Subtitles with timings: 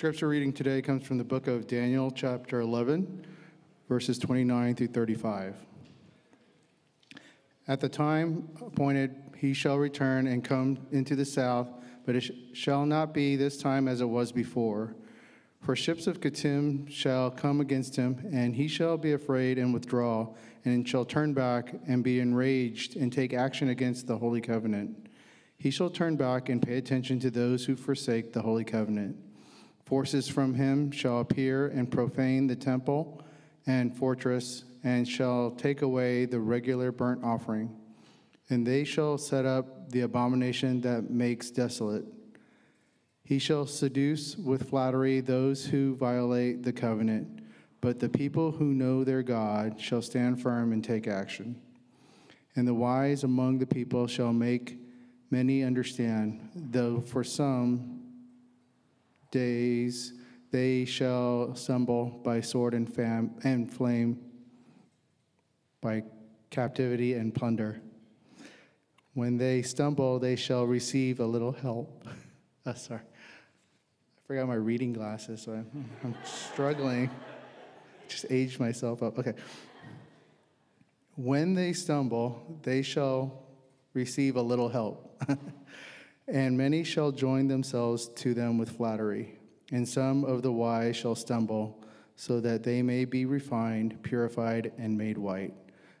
[0.00, 3.26] Scripture reading today comes from the book of Daniel, chapter 11,
[3.86, 5.54] verses 29 through 35.
[7.68, 11.68] At the time appointed, he shall return and come into the south,
[12.06, 14.94] but it sh- shall not be this time as it was before.
[15.60, 20.28] For ships of Kittim shall come against him, and he shall be afraid and withdraw,
[20.64, 25.08] and shall turn back and be enraged and take action against the holy covenant.
[25.58, 29.18] He shall turn back and pay attention to those who forsake the holy covenant.
[29.90, 33.24] Forces from him shall appear and profane the temple
[33.66, 37.76] and fortress, and shall take away the regular burnt offering.
[38.50, 42.04] And they shall set up the abomination that makes desolate.
[43.24, 47.40] He shall seduce with flattery those who violate the covenant,
[47.80, 51.60] but the people who know their God shall stand firm and take action.
[52.54, 54.78] And the wise among the people shall make
[55.32, 57.99] many understand, though for some
[59.30, 60.14] days
[60.50, 64.18] they shall stumble by sword and, fam- and flame,
[65.80, 66.02] by
[66.50, 67.80] captivity and plunder.
[69.14, 72.04] When they stumble, they shall receive a little help.
[72.66, 73.00] oh, sorry.
[73.00, 77.10] I forgot my reading glasses, so I'm, I'm struggling.
[78.08, 79.18] Just aged myself up.
[79.18, 79.34] Okay.
[81.14, 83.44] When they stumble, they shall
[83.94, 85.22] receive a little help.
[86.30, 89.38] and many shall join themselves to them with flattery.
[89.72, 91.84] And some of the wise shall stumble,
[92.16, 95.54] so that they may be refined, purified, and made white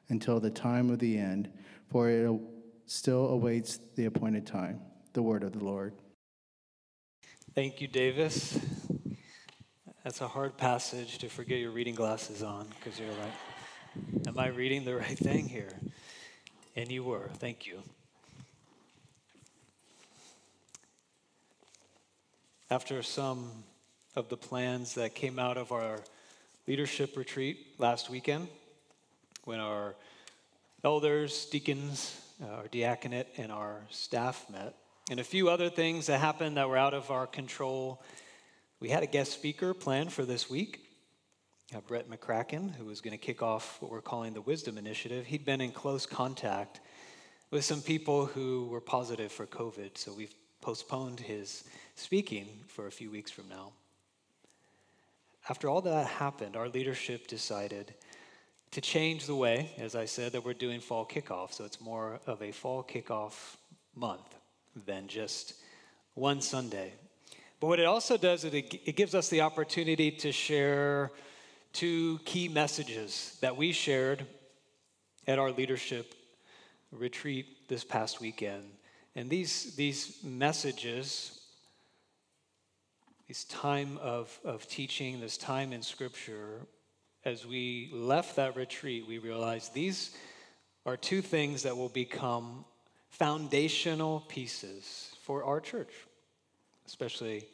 [0.08, 1.50] until the time of the end,
[1.88, 2.30] for it
[2.86, 4.80] still awaits the appointed time.
[5.12, 5.94] The word of the Lord.
[7.54, 8.58] Thank you, Davis.
[10.04, 14.48] That's a hard passage to forget your reading glasses on because you're like, Am I
[14.48, 15.72] reading the right thing here?
[16.76, 17.30] And you were.
[17.38, 17.82] Thank you.
[22.72, 23.50] After some
[24.14, 25.98] of the plans that came out of our
[26.68, 28.46] leadership retreat last weekend,
[29.42, 29.96] when our
[30.84, 34.76] elders, deacons, uh, our diaconate, and our staff met,
[35.10, 38.00] and a few other things that happened that were out of our control,
[38.78, 40.78] we had a guest speaker planned for this week.
[41.88, 45.26] Brett McCracken, who was going to kick off what we're calling the Wisdom Initiative.
[45.26, 46.78] He'd been in close contact
[47.50, 51.64] with some people who were positive for COVID, so we've postponed his
[51.96, 53.72] speaking for a few weeks from now.
[55.48, 57.94] After all that happened, our leadership decided
[58.72, 61.52] to change the way, as I said, that we're doing fall kickoff.
[61.52, 63.56] So it's more of a fall kickoff
[63.96, 64.36] month
[64.86, 65.54] than just
[66.14, 66.92] one Sunday.
[67.58, 71.10] But what it also does is it, gives us the opportunity to share
[71.72, 74.24] two key messages that we shared
[75.26, 76.14] at our leadership
[76.92, 78.64] retreat this past weekend.
[79.16, 81.40] And these, these messages
[83.30, 86.66] this time of, of teaching, this time in Scripture,
[87.24, 90.16] as we left that retreat, we realized these
[90.84, 92.64] are two things that will become
[93.08, 95.92] foundational pieces for our church,
[96.88, 97.44] especially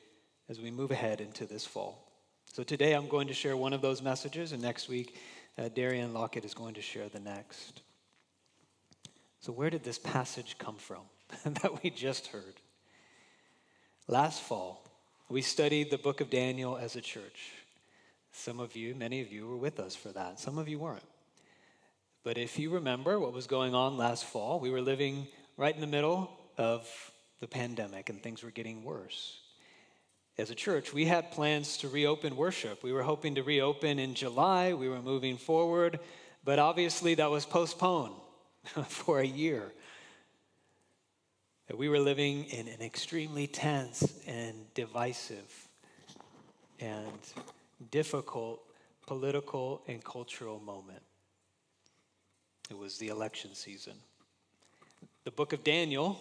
[0.48, 2.10] as we move ahead into this fall.
[2.50, 5.16] So today I'm going to share one of those messages, and next week,
[5.58, 7.82] uh, Darian Lockett is going to share the next.
[9.40, 11.02] So, where did this passage come from
[11.44, 12.54] that we just heard?
[14.08, 14.84] Last fall,
[15.28, 17.52] we studied the book of Daniel as a church.
[18.32, 20.38] Some of you, many of you, were with us for that.
[20.38, 21.02] Some of you weren't.
[22.22, 25.26] But if you remember what was going on last fall, we were living
[25.56, 26.88] right in the middle of
[27.40, 29.40] the pandemic and things were getting worse.
[30.38, 32.82] As a church, we had plans to reopen worship.
[32.82, 34.74] We were hoping to reopen in July.
[34.74, 35.98] We were moving forward,
[36.44, 38.14] but obviously that was postponed
[38.88, 39.72] for a year
[41.66, 45.68] that we were living in an extremely tense and divisive
[46.78, 47.18] and
[47.90, 48.60] difficult
[49.06, 51.02] political and cultural moment.
[52.70, 53.94] It was the election season.
[55.24, 56.18] The book of Daniel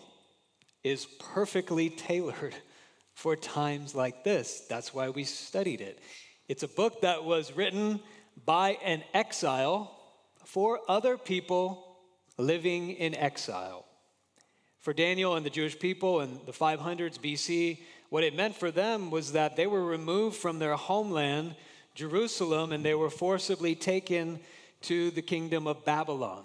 [0.84, 2.56] is perfectly tailored
[3.14, 4.66] for times like this.
[4.70, 6.00] That's why we studied it.
[6.48, 8.00] It's a book that was written
[8.46, 9.92] by an exile
[10.44, 11.98] for other people
[12.38, 13.86] living in exile.
[14.86, 17.80] For Daniel and the Jewish people in the 500s BC,
[18.10, 21.56] what it meant for them was that they were removed from their homeland,
[21.96, 24.40] Jerusalem, and they were forcibly taken
[24.82, 26.44] to the kingdom of Babylon.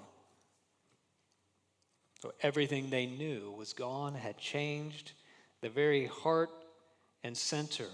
[2.22, 5.12] So everything they knew was gone, had changed.
[5.60, 6.48] The very heart
[7.22, 7.90] and center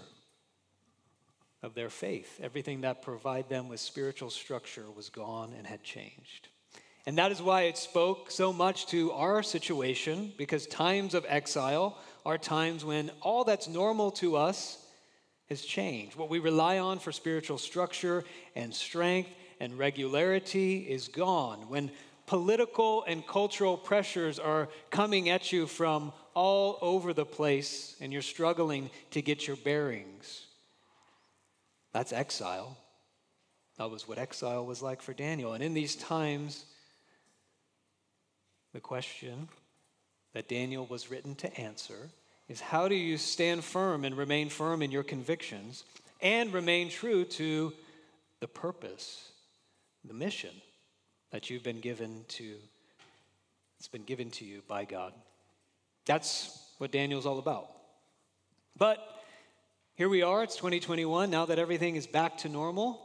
[1.61, 6.47] of their faith, everything that provided them with spiritual structure was gone and had changed.
[7.07, 11.97] And that is why it spoke so much to our situation, because times of exile
[12.25, 14.77] are times when all that's normal to us
[15.47, 16.17] has changed.
[16.17, 18.25] What we rely on for spiritual structure
[18.57, 19.29] and strength
[19.61, 21.69] and regularity is gone.
[21.69, 21.91] When
[22.25, 28.21] political and cultural pressures are coming at you from all over the place and you're
[28.21, 30.45] struggling to get your bearings,
[31.93, 32.75] that's exile.
[33.77, 35.53] That was what exile was like for Daniel.
[35.53, 36.65] And in these times,
[38.77, 39.49] the question
[40.35, 42.11] that Daniel was written to answer
[42.47, 45.83] is how do you stand firm and remain firm in your convictions
[46.21, 47.73] and remain true to
[48.39, 49.31] the purpose,
[50.05, 50.51] the mission
[51.31, 52.53] that you've been given to
[53.79, 55.11] it's been given to you by God.
[56.05, 57.71] That's what Daniel's all about.
[58.77, 58.99] But
[59.95, 63.01] here we are, it's 2021, now that everything is back to normal,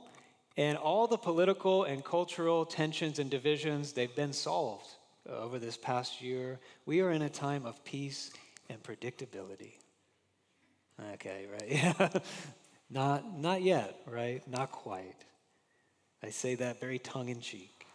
[0.55, 4.87] and all the political and cultural tensions and divisions, they've been solved
[5.29, 6.59] over this past year.
[6.87, 8.31] We are in a time of peace
[8.69, 9.75] and predictability.
[11.15, 11.69] Okay, right?
[11.69, 12.09] Yeah.
[12.91, 14.47] not, not yet, right?
[14.49, 15.17] Not quite.
[16.23, 17.87] I say that very tongue in cheek.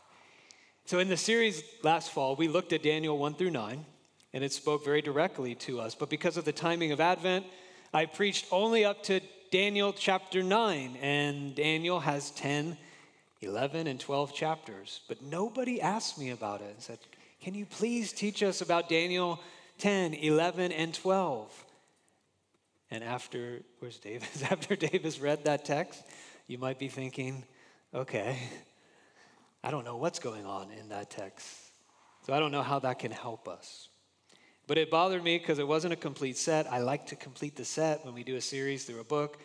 [0.85, 3.85] So, in the series last fall, we looked at Daniel 1 through 9,
[4.33, 5.95] and it spoke very directly to us.
[5.95, 7.45] But because of the timing of Advent,
[7.93, 9.21] I preached only up to
[9.51, 12.77] Daniel chapter 9, and Daniel has 10,
[13.41, 15.01] 11, and 12 chapters.
[15.07, 16.99] But nobody asked me about it and said,
[17.47, 19.39] Can you please teach us about Daniel
[19.77, 21.65] 10, 11, and 12.
[22.91, 24.43] And after, where's Davis?
[24.51, 26.03] after Davis read that text,
[26.47, 27.45] you might be thinking,
[27.93, 28.37] okay,
[29.63, 31.47] I don't know what's going on in that text.
[32.25, 33.87] So I don't know how that can help us.
[34.67, 36.69] But it bothered me because it wasn't a complete set.
[36.69, 39.39] I like to complete the set when we do a series through a book.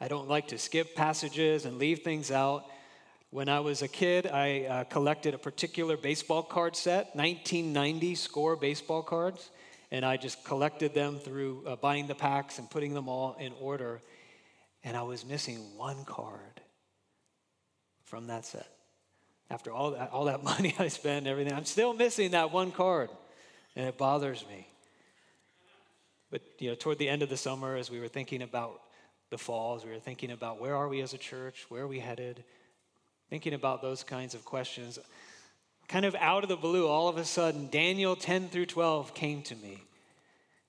[0.00, 2.64] I don't like to skip passages and leave things out.
[3.34, 8.54] When I was a kid, I uh, collected a particular baseball card set, 1990 score
[8.54, 9.50] baseball cards
[9.90, 13.52] and I just collected them through uh, buying the packs and putting them all in
[13.60, 14.02] order.
[14.84, 16.60] And I was missing one card
[18.04, 18.68] from that set.
[19.50, 23.10] After all that, all that money I spent everything, I'm still missing that one card,
[23.74, 24.68] and it bothers me.
[26.30, 28.80] But you know, toward the end of the summer, as we were thinking about
[29.30, 31.98] the falls, we were thinking about where are we as a church, where are we
[31.98, 32.44] headed,
[33.30, 34.98] thinking about those kinds of questions
[35.88, 39.42] kind of out of the blue, all of a sudden, Daniel 10 through 12 came
[39.42, 39.82] to me,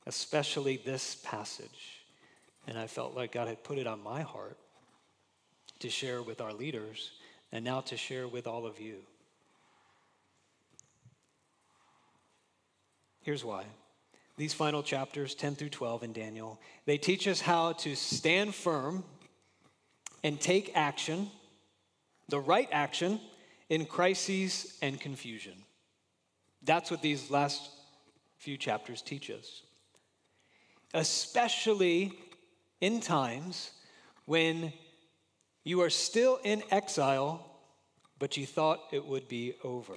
[0.06, 2.04] especially this passage.
[2.68, 4.58] And I felt like God had put it on my heart
[5.80, 7.12] to share with our leaders
[7.52, 8.98] and now to share with all of you.
[13.22, 13.64] Here's why.
[14.38, 19.04] These final chapters, 10 through 12 in Daniel, they teach us how to stand firm
[20.24, 21.30] and take action,
[22.30, 23.20] the right action,
[23.70, 25.54] in crises and confusion.
[26.64, 27.70] That's what these last
[28.38, 29.64] few chapters teach us.
[30.94, 32.14] Especially
[32.82, 33.72] in times
[34.26, 34.72] when
[35.64, 37.46] you are still in exile,
[38.20, 39.96] but you thought it would be over.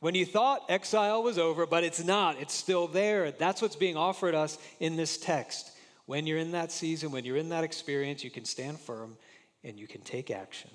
[0.00, 3.30] When you thought exile was over, but it's not, it's still there.
[3.30, 5.70] That's what's being offered us in this text.
[6.06, 9.16] When you're in that season, when you're in that experience, you can stand firm
[9.62, 10.70] and you can take action.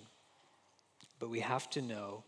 [1.19, 2.23] But we have to know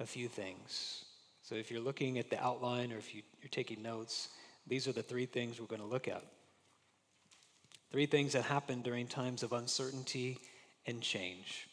[0.00, 1.04] a few things.
[1.42, 4.28] So if you're looking at the outline or if you, are taking notes,
[4.66, 6.24] these are the three things we're going to look at.
[7.90, 10.38] Three things that happen during times of uncertainty
[10.86, 11.68] and change.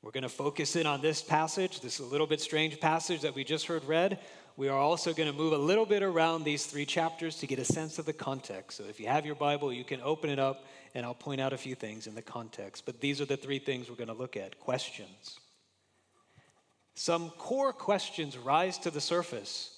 [0.00, 3.34] We're going to focus in on this passage, this a little bit strange passage that
[3.34, 4.20] we just heard read.
[4.56, 7.58] We are also going to move a little bit around these three chapters to get
[7.58, 8.78] a sense of the context.
[8.78, 11.52] So if you have your Bible, you can open it up and I'll point out
[11.52, 12.84] a few things in the context.
[12.86, 15.40] But these are the three things we're going to look at questions
[16.94, 19.76] some core questions rise to the surface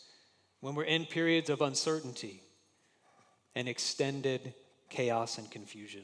[0.60, 2.42] when we're in periods of uncertainty
[3.54, 4.54] and extended
[4.90, 6.02] chaos and confusion.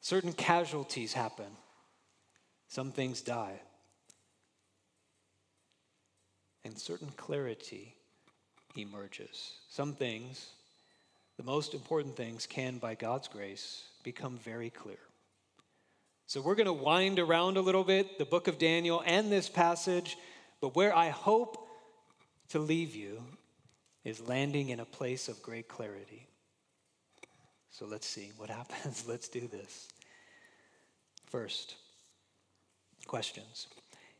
[0.00, 1.46] Certain casualties happen,
[2.68, 3.60] some things die,
[6.64, 7.94] and certain clarity
[8.76, 9.52] emerges.
[9.68, 10.50] Some things,
[11.36, 14.98] the most important things, can, by God's grace, become very clear.
[16.28, 19.48] So we're going to wind around a little bit the book of Daniel and this
[19.48, 20.18] passage,
[20.60, 21.68] but where I hope
[22.48, 23.22] to leave you
[24.02, 26.26] is landing in a place of great clarity.
[27.70, 29.04] So let's see what happens.
[29.06, 29.88] let's do this.
[31.26, 31.76] First,
[33.06, 33.68] questions.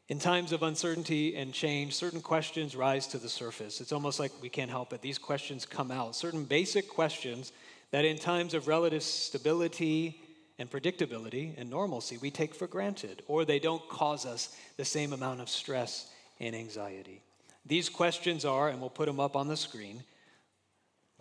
[0.09, 3.81] In times of uncertainty and change, certain questions rise to the surface.
[3.81, 5.03] It's almost like we can't help it.
[5.03, 6.15] These questions come out.
[6.15, 7.51] Certain basic questions
[7.91, 10.21] that, in times of relative stability
[10.59, 15.13] and predictability and normalcy we take for granted, or they don't cause us the same
[15.13, 16.11] amount of stress
[16.41, 17.23] and anxiety.
[17.67, 20.03] These questions are, and we'll put them up on the screen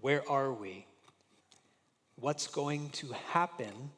[0.01, 0.85] where are we?
[2.15, 3.91] What's going to happen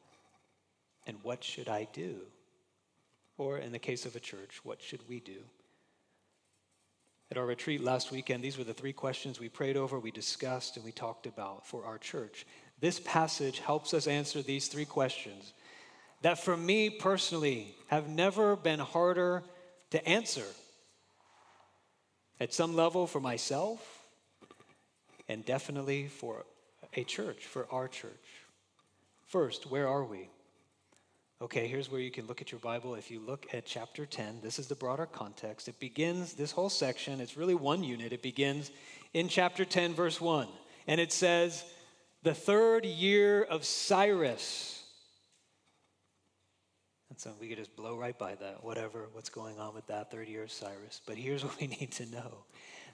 [1.07, 2.21] And what should I do?
[3.37, 5.39] Or in the case of a church, what should we do?
[7.31, 10.75] At our retreat last weekend, these were the three questions we prayed over, we discussed,
[10.75, 12.45] and we talked about for our church.
[12.79, 15.53] This passage helps us answer these three questions
[16.21, 19.43] that for me personally have never been harder
[19.91, 20.45] to answer.
[22.39, 23.79] At some level for myself,
[25.27, 26.45] and definitely for
[26.93, 28.11] a church, for our church.
[29.27, 30.29] First, where are we?
[31.41, 32.95] Okay, here's where you can look at your Bible.
[32.95, 35.67] If you look at chapter 10, this is the broader context.
[35.67, 38.13] It begins, this whole section, it's really one unit.
[38.13, 38.71] It begins
[39.13, 40.47] in chapter 10, verse 1.
[40.87, 41.63] And it says,
[42.23, 44.83] the third year of Cyrus.
[47.09, 50.11] And so we could just blow right by that, whatever, what's going on with that
[50.11, 51.01] third year of Cyrus.
[51.05, 52.43] But here's what we need to know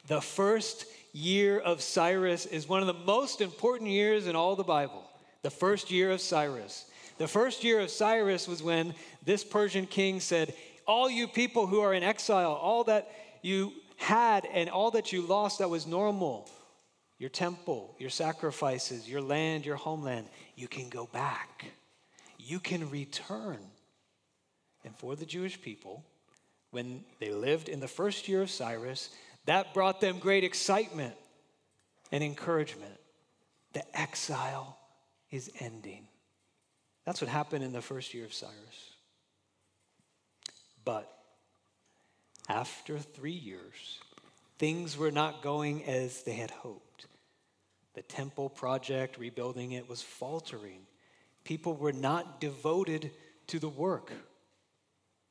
[0.07, 4.63] the first year of Cyrus is one of the most important years in all the
[4.63, 5.03] Bible.
[5.43, 6.85] The first year of Cyrus.
[7.17, 10.53] The first year of Cyrus was when this Persian king said,
[10.85, 13.09] All you people who are in exile, all that
[13.41, 16.49] you had and all that you lost that was normal,
[17.17, 21.65] your temple, your sacrifices, your land, your homeland, you can go back.
[22.37, 23.59] You can return.
[24.83, 26.03] And for the Jewish people,
[26.71, 29.09] when they lived in the first year of Cyrus,
[29.45, 31.15] that brought them great excitement
[32.11, 32.99] and encouragement.
[33.73, 34.77] The exile
[35.31, 36.07] is ending.
[37.05, 38.93] That's what happened in the first year of Cyrus.
[40.85, 41.11] But
[42.49, 43.99] after three years,
[44.57, 47.07] things were not going as they had hoped.
[47.93, 50.81] The temple project, rebuilding it, was faltering.
[51.43, 53.11] People were not devoted
[53.47, 54.11] to the work.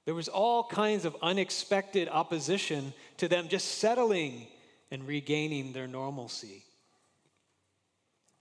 [0.05, 4.47] There was all kinds of unexpected opposition to them just settling
[4.91, 6.65] and regaining their normalcy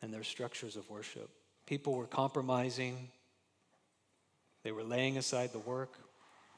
[0.02, 1.30] and their structures of worship.
[1.66, 3.10] People were compromising,
[4.64, 5.94] they were laying aside the work,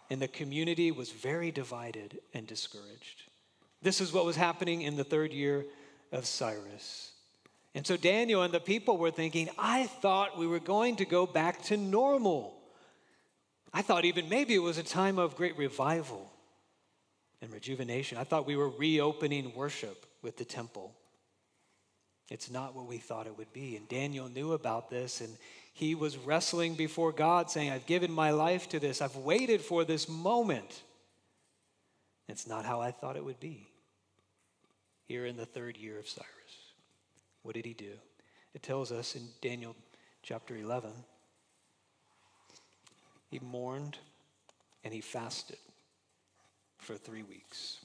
[0.10, 3.24] and the community was very divided and discouraged.
[3.84, 5.66] This is what was happening in the third year
[6.12, 7.12] of Cyrus.
[7.76, 11.26] And so Daniel and the people were thinking, I thought we were going to go
[11.26, 12.56] back to normal.
[13.74, 16.32] I thought even maybe it was a time of great revival
[17.42, 18.18] and rejuvenation.
[18.18, 20.94] I thought we were reopening worship with the temple.
[22.30, 23.76] It's not what we thought it would be.
[23.76, 25.36] And Daniel knew about this, and
[25.74, 29.84] he was wrestling before God, saying, I've given my life to this, I've waited for
[29.84, 30.84] this moment.
[32.30, 33.73] It's not how I thought it would be.
[35.06, 36.28] Here in the third year of Cyrus,
[37.42, 37.94] what did he do?
[38.54, 39.76] It tells us in Daniel
[40.22, 40.92] chapter 11
[43.34, 43.98] he mourned
[44.84, 45.58] and he fasted
[46.78, 47.78] for three weeks.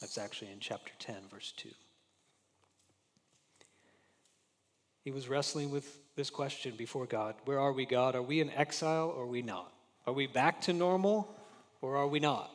[0.00, 1.68] That's actually in chapter 10, verse 2.
[5.04, 8.16] He was wrestling with this question before God Where are we, God?
[8.16, 9.72] Are we in exile or are we not?
[10.08, 11.32] Are we back to normal
[11.80, 12.50] or are we not?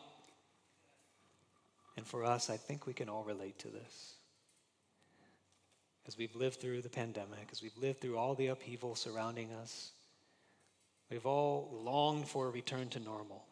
[1.98, 4.14] And for us, I think we can all relate to this.
[6.08, 9.92] As we've lived through the pandemic, as we've lived through all the upheaval surrounding us,
[11.10, 13.46] we've all longed for a return to normal.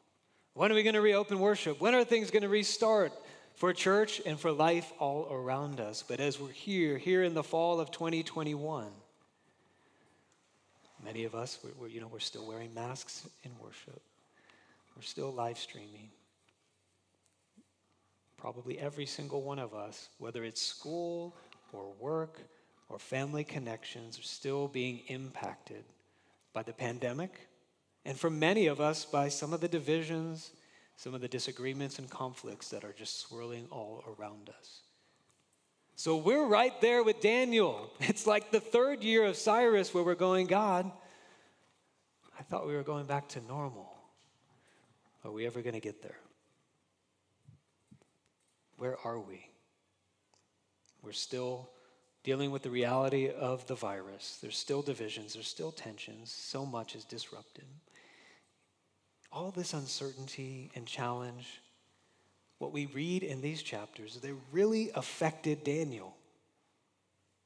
[0.53, 1.79] When are we going to reopen worship?
[1.79, 3.13] When are things going to restart
[3.55, 6.03] for church and for life all around us?
[6.05, 8.87] But as we're here, here in the fall of 2021,
[11.03, 14.01] many of us, we're, you know, we're still wearing masks in worship.
[14.95, 16.09] We're still live streaming.
[18.39, 21.35] Probably every single one of us, whether it's school
[21.73, 22.39] or work
[22.87, 25.83] or family connections, are still being impacted
[26.53, 27.47] by the pandemic,
[28.05, 30.51] and for many of us, by some of the divisions,
[30.95, 34.81] some of the disagreements and conflicts that are just swirling all around us.
[35.95, 37.91] So we're right there with Daniel.
[37.99, 40.89] It's like the third year of Cyrus where we're going, God,
[42.39, 43.93] I thought we were going back to normal.
[45.25, 46.17] Are we ever going to get there?
[48.79, 49.45] Where are we?
[51.03, 51.69] We're still
[52.23, 54.39] dealing with the reality of the virus.
[54.41, 56.31] There's still divisions, there's still tensions.
[56.31, 57.65] So much is disrupted.
[59.33, 61.61] All this uncertainty and challenge,
[62.57, 66.15] what we read in these chapters, they really affected Daniel.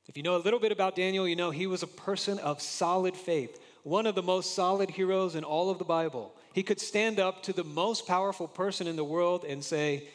[0.08, 2.62] If you know a little bit about Daniel, you know he was a person of
[2.62, 6.36] solid faith, one of the most solid heroes in all of the Bible.
[6.54, 10.08] He could stand up to the most powerful person in the world and say,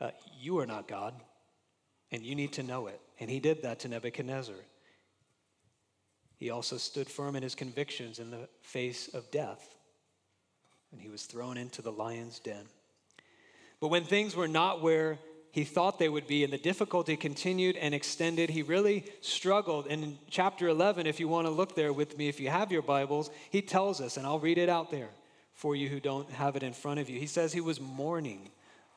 [0.00, 1.14] uh, You are not God,
[2.10, 3.00] and you need to know it.
[3.20, 4.54] And he did that to Nebuchadnezzar.
[6.36, 9.76] He also stood firm in his convictions in the face of death,
[10.92, 12.64] and he was thrown into the lion's den.
[13.80, 15.18] But when things were not where
[15.50, 18.50] he thought they would be, and the difficulty continued and extended.
[18.50, 19.86] He really struggled.
[19.88, 22.70] And in chapter 11, if you want to look there with me, if you have
[22.70, 25.08] your Bibles, he tells us, and I'll read it out there
[25.54, 27.18] for you who don't have it in front of you.
[27.18, 28.50] He says he was mourning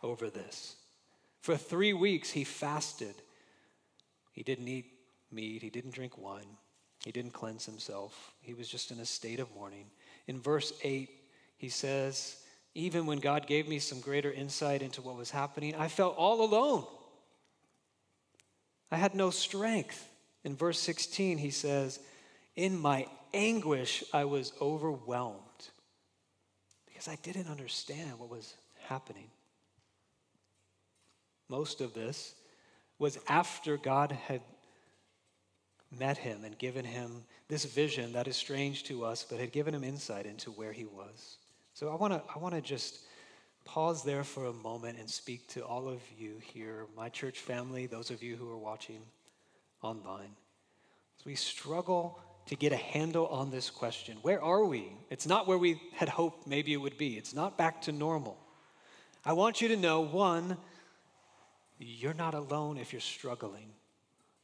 [0.03, 0.75] over this.
[1.41, 3.15] For three weeks, he fasted.
[4.31, 4.85] He didn't eat
[5.31, 6.57] meat, he didn't drink wine,
[7.03, 8.33] he didn't cleanse himself.
[8.41, 9.87] He was just in a state of mourning.
[10.27, 11.09] In verse 8,
[11.57, 12.37] he says,
[12.73, 16.43] even when God gave me some greater insight into what was happening, I felt all
[16.43, 16.85] alone.
[18.89, 20.07] I had no strength.
[20.43, 21.99] In verse 16, he says,
[22.55, 25.39] In my anguish, I was overwhelmed
[26.85, 28.53] because I didn't understand what was
[28.87, 29.29] happening.
[31.51, 32.33] Most of this
[32.97, 34.39] was after God had
[35.91, 39.75] met him and given him this vision that is strange to us, but had given
[39.75, 41.39] him insight into where he was.
[41.73, 42.99] So I want to I want to just
[43.65, 47.85] pause there for a moment and speak to all of you here, my church family,
[47.85, 49.01] those of you who are watching
[49.81, 50.31] online.
[51.19, 54.93] As we struggle to get a handle on this question, where are we?
[55.09, 57.17] It's not where we had hoped maybe it would be.
[57.17, 58.37] It's not back to normal.
[59.25, 60.57] I want you to know one,
[61.87, 63.71] you're not alone if you're struggling.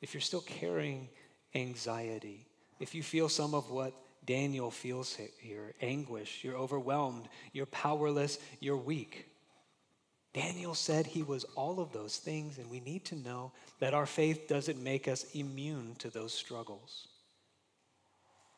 [0.01, 1.09] If you're still carrying
[1.55, 2.47] anxiety,
[2.79, 3.93] if you feel some of what
[4.27, 6.43] Daniel feels here anguish.
[6.43, 7.27] You're overwhelmed.
[7.53, 8.37] You're powerless.
[8.59, 9.25] You're weak.
[10.33, 14.05] Daniel said he was all of those things, and we need to know that our
[14.05, 17.07] faith doesn't make us immune to those struggles,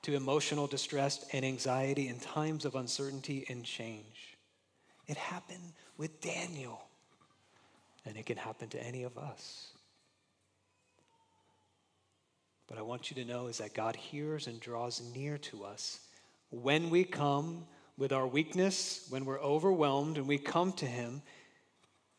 [0.01, 4.37] to emotional distress and anxiety in times of uncertainty and change.
[5.07, 6.81] It happened with Daniel,
[8.09, 9.67] and it can happen to any of us.
[12.67, 15.99] But I want you to know is that God hears and draws near to us
[16.49, 17.65] when we come
[17.97, 21.21] with our weakness, when we're overwhelmed and we come to Him.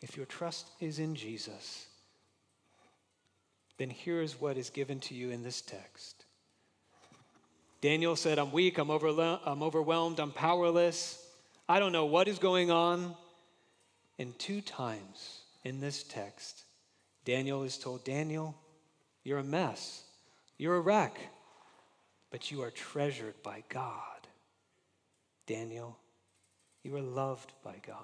[0.01, 1.87] If your trust is in Jesus,
[3.77, 6.25] then here is what is given to you in this text.
[7.81, 11.27] Daniel said, I'm weak, I'm, I'm overwhelmed, I'm powerless,
[11.69, 13.17] I don't know what is going on.
[14.19, 16.65] And two times in this text,
[17.25, 18.57] Daniel is told, Daniel,
[19.25, 20.03] you're a mess.
[20.59, 21.19] You're a wreck,
[22.31, 24.27] but you are treasured by God.
[25.47, 25.99] Daniel,
[26.83, 27.97] you are loved by God.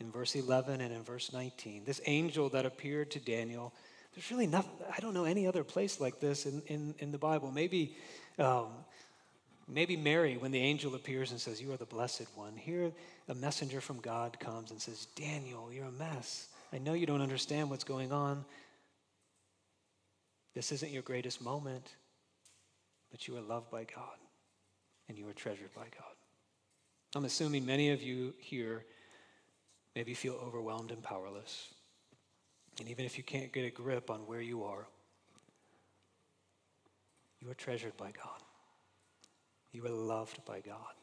[0.00, 3.72] In verse 11 and in verse 19, this angel that appeared to Daniel,
[4.14, 7.18] there's really nothing, I don't know any other place like this in, in, in the
[7.18, 7.50] Bible.
[7.50, 7.96] Maybe,
[8.38, 8.68] um,
[9.68, 12.56] maybe Mary, when the angel appears and says, You are the blessed one.
[12.56, 12.92] Here,
[13.28, 16.48] a messenger from God comes and says, Daniel, you're a mess.
[16.72, 18.44] I know you don't understand what's going on,
[20.58, 21.94] this isn't your greatest moment,
[23.12, 24.16] but you are loved by God
[25.08, 26.16] and you are treasured by God.
[27.14, 28.84] I'm assuming many of you here
[29.94, 31.72] maybe feel overwhelmed and powerless.
[32.80, 34.88] And even if you can't get a grip on where you are,
[37.40, 38.42] you are treasured by God.
[39.72, 40.94] You are loved by God.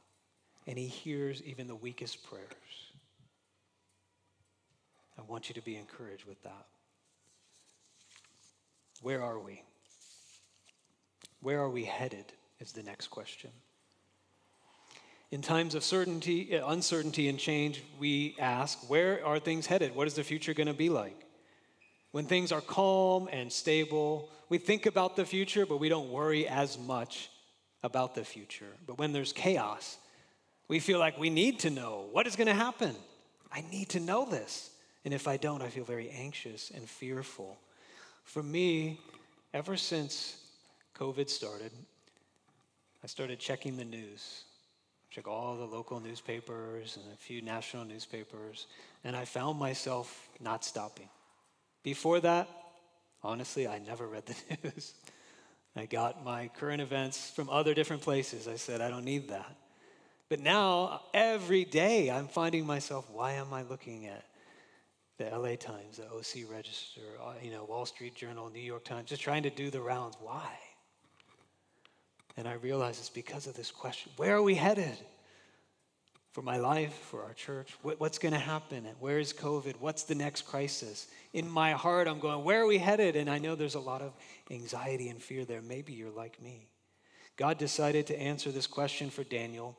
[0.67, 2.45] And He hears even the weakest prayers.
[5.17, 6.65] I want you to be encouraged with that.
[9.01, 9.61] Where are we?
[11.41, 12.25] Where are we headed?
[12.59, 13.51] Is the next question.
[15.31, 19.95] In times of certainty, uh, uncertainty, and change, we ask, where are things headed?
[19.95, 21.25] What is the future going to be like?
[22.11, 26.47] When things are calm and stable, we think about the future, but we don't worry
[26.47, 27.29] as much
[27.85, 28.73] about the future.
[28.85, 29.97] But when there's chaos,
[30.67, 32.95] we feel like we need to know what is going to happen.
[33.51, 34.71] I need to know this.
[35.05, 37.57] And if I don't, I feel very anxious and fearful.
[38.23, 38.99] For me,
[39.53, 40.37] ever since
[40.97, 41.71] COVID started,
[43.03, 44.45] I started checking the news.
[45.11, 48.65] Check all the local newspapers and a few national newspapers,
[49.03, 51.07] and I found myself not stopping.
[51.83, 52.49] Before that,
[53.23, 54.95] honestly, I never read the news.
[55.75, 58.47] I got my current events from other different places.
[58.47, 59.55] I said, I don't need that.
[60.29, 64.25] But now, every day, I'm finding myself, why am I looking at
[65.17, 69.09] the LA Times, the OC Register, uh, you know, Wall Street Journal, New York Times,
[69.09, 70.17] just trying to do the rounds.
[70.21, 70.49] Why?
[72.37, 74.97] And I realize it's because of this question where are we headed?
[76.35, 78.85] For my life, for our church, what's going to happen?
[78.99, 79.75] Where is COVID?
[79.79, 81.07] What's the next crisis?
[81.31, 83.15] In my heart, I'm going, where are we headed?
[83.15, 84.11] And I know there's a lot of
[84.51, 85.61] anxiety and fear there.
[85.61, 86.67] Maybe you're like me.
[87.37, 89.77] God decided to answer this question for Daniel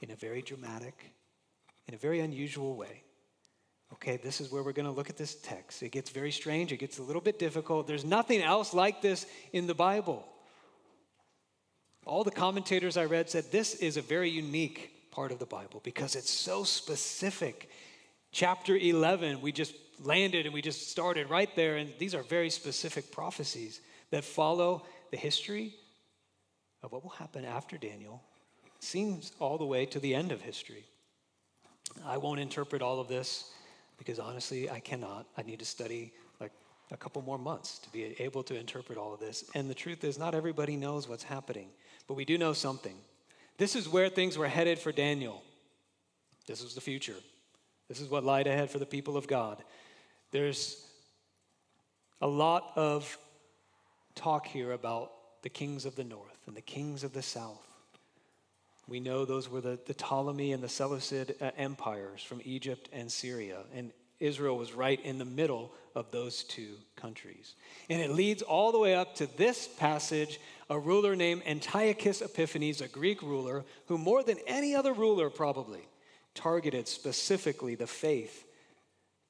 [0.00, 1.10] in a very dramatic,
[1.88, 3.02] in a very unusual way.
[3.94, 5.82] Okay, this is where we're going to look at this text.
[5.82, 7.88] It gets very strange, it gets a little bit difficult.
[7.88, 10.24] There's nothing else like this in the Bible.
[12.06, 15.80] All the commentators I read said this is a very unique part of the Bible
[15.84, 17.70] because it's so specific
[18.32, 21.76] Chapter 11, we just landed and we just started right there.
[21.76, 25.74] And these are very specific prophecies that follow the history
[26.82, 28.22] of what will happen after Daniel.
[28.78, 30.84] Seems all the way to the end of history.
[32.06, 33.50] I won't interpret all of this
[33.98, 35.26] because honestly, I cannot.
[35.36, 36.52] I need to study like
[36.92, 39.44] a couple more months to be able to interpret all of this.
[39.54, 41.68] And the truth is, not everybody knows what's happening,
[42.06, 42.96] but we do know something.
[43.60, 45.42] This is where things were headed for Daniel.
[46.46, 47.16] This was the future.
[47.88, 49.62] This is what lied ahead for the people of God.
[50.30, 50.82] There's
[52.22, 53.18] a lot of
[54.14, 57.66] talk here about the kings of the north and the kings of the south.
[58.88, 63.12] We know those were the, the Ptolemy and the Seleucid uh, empires from Egypt and
[63.12, 63.58] Syria.
[63.74, 67.54] And Israel was right in the middle of those two countries.
[67.88, 72.80] And it leads all the way up to this passage a ruler named Antiochus Epiphanes,
[72.80, 75.88] a Greek ruler, who more than any other ruler probably
[76.34, 78.44] targeted specifically the faith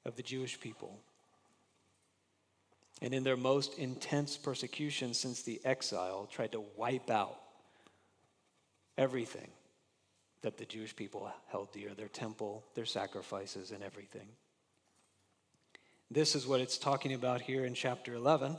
[0.05, 1.01] of the Jewish people.
[3.01, 7.39] And in their most intense persecution since the exile, tried to wipe out
[8.99, 9.49] everything
[10.43, 14.29] that the Jewish people held dear their temple, their sacrifices, and everything.
[16.13, 18.57] This is what it's talking about here in chapter 11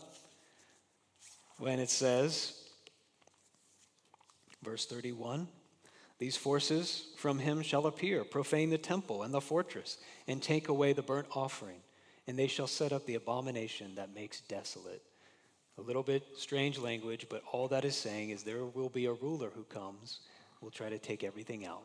[1.58, 2.54] when it says,
[4.64, 5.50] verse 31
[6.18, 9.98] These forces from him shall appear, profane the temple and the fortress,
[10.30, 11.82] and take away the burnt offering,
[12.26, 15.04] and they shall set up the abomination that makes desolate.
[15.78, 19.14] A little bit strange language, but all that is saying is there will be a
[19.14, 20.22] ruler who comes,
[20.62, 21.84] will try to take everything out.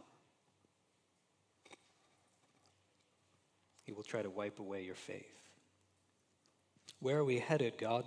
[3.83, 5.46] He will try to wipe away your faith.
[7.01, 8.05] Where are we headed, God?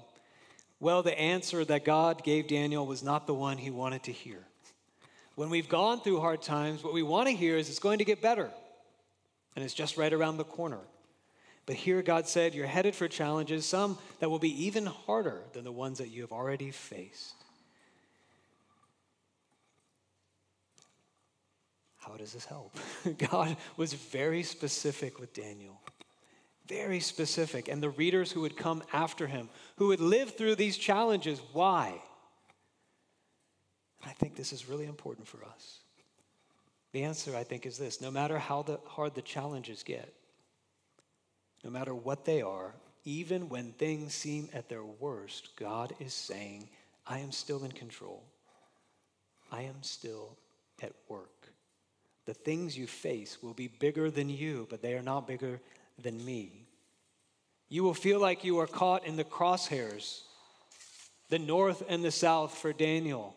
[0.80, 4.40] Well, the answer that God gave Daniel was not the one he wanted to hear.
[5.36, 8.06] When we've gone through hard times, what we want to hear is it's going to
[8.06, 8.50] get better,
[9.56, 10.80] and it's just right around the corner.
[11.66, 15.64] But here, God said, You're headed for challenges, some that will be even harder than
[15.64, 17.36] the ones that you have already faced.
[21.98, 22.76] How does this help?
[23.30, 25.80] God was very specific with Daniel
[26.70, 27.68] very specific.
[27.68, 32.00] And the readers who would come after him, who would live through these challenges, why?
[34.02, 35.80] And I think this is really important for us.
[36.94, 40.14] The answer, I think, is this no matter how the, hard the challenges get,
[41.64, 46.70] no matter what they are, even when things seem at their worst, God is saying,
[47.06, 48.24] I am still in control.
[49.52, 50.38] I am still
[50.82, 51.52] at work.
[52.26, 55.60] The things you face will be bigger than you, but they are not bigger
[55.98, 56.59] than me.
[57.70, 60.22] You will feel like you are caught in the crosshairs,
[61.30, 63.36] the north and the south for Daniel.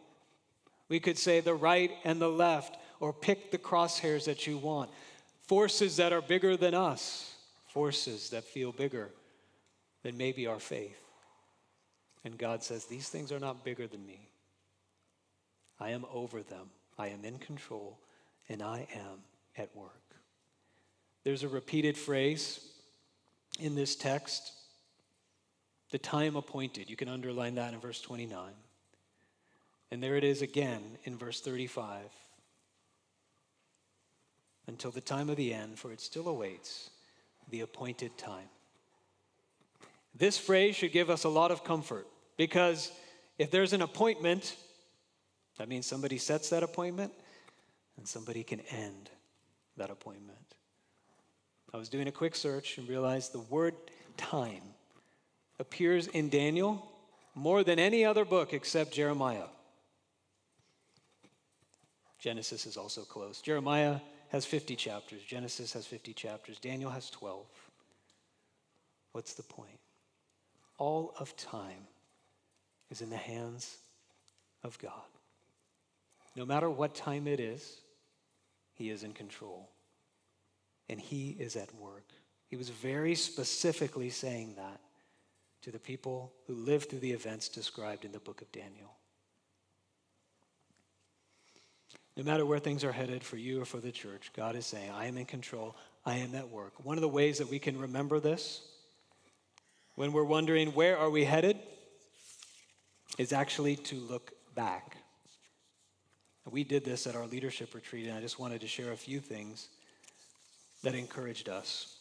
[0.88, 4.90] We could say the right and the left, or pick the crosshairs that you want.
[5.46, 7.34] Forces that are bigger than us,
[7.66, 9.10] forces that feel bigger
[10.02, 10.98] than maybe our faith.
[12.24, 14.28] And God says, These things are not bigger than me.
[15.78, 17.98] I am over them, I am in control,
[18.48, 19.24] and I am
[19.58, 19.90] at work.
[21.24, 22.71] There's a repeated phrase
[23.58, 24.52] in this text
[25.90, 26.88] the time appointed.
[26.88, 28.52] You can underline that in verse 29.
[29.90, 32.00] And there it is again in verse 35.
[34.66, 36.90] Until the time of the end, for it still awaits
[37.50, 38.48] the appointed time.
[40.14, 42.90] This phrase should give us a lot of comfort because
[43.38, 44.56] if there's an appointment,
[45.58, 47.12] that means somebody sets that appointment
[47.96, 49.10] and somebody can end
[49.76, 50.51] that appointment.
[51.74, 53.74] I was doing a quick search and realized the word
[54.18, 54.62] time
[55.58, 56.86] appears in Daniel
[57.34, 59.46] more than any other book except Jeremiah.
[62.18, 63.40] Genesis is also close.
[63.40, 67.46] Jeremiah has 50 chapters, Genesis has 50 chapters, Daniel has 12.
[69.12, 69.78] What's the point?
[70.78, 71.86] All of time
[72.90, 73.78] is in the hands
[74.62, 74.92] of God.
[76.36, 77.80] No matter what time it is,
[78.74, 79.71] He is in control
[80.92, 82.04] and He is at work.
[82.48, 84.78] He was very specifically saying that
[85.62, 88.94] to the people who lived through the events described in the book of Daniel.
[92.14, 94.90] No matter where things are headed for you or for the church, God is saying,
[94.90, 95.74] I am in control,
[96.04, 96.84] I am at work.
[96.84, 98.60] One of the ways that we can remember this
[99.94, 101.58] when we're wondering where are we headed
[103.16, 104.98] is actually to look back.
[106.50, 109.20] We did this at our leadership retreat, and I just wanted to share a few
[109.20, 109.68] things
[110.82, 111.96] that encouraged us.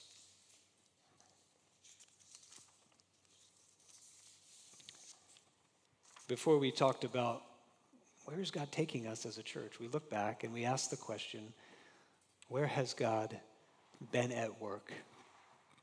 [6.28, 7.44] Before we talked about
[8.26, 10.96] where is God taking us as a church, we look back and we ask the
[10.96, 11.54] question
[12.48, 13.38] where has God
[14.12, 14.92] been at work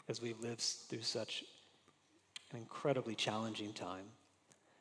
[0.08, 1.44] as we've lived through such
[2.52, 4.06] an incredibly challenging time.